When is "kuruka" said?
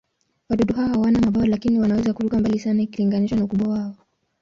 2.13-2.39